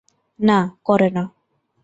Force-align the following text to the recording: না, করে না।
না, 0.39 0.59
করে 0.83 1.09
না। 1.11 1.23